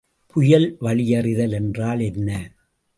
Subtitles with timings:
[0.35, 2.29] புயல் வழியறிதல் என்றால் என்ன?